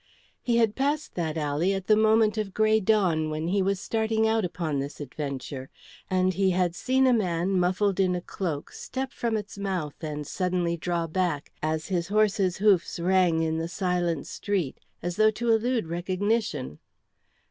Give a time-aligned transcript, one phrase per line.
[0.41, 4.27] He had passed that alley at the moment of grey dawn, when he was starting
[4.27, 5.69] out upon this adventure,
[6.09, 10.25] and he had seen a man muffled in a cloak step from its mouth and
[10.25, 15.51] suddenly draw back as his horse's hoofs rang in the silent street, as though to
[15.51, 16.79] elude recognition.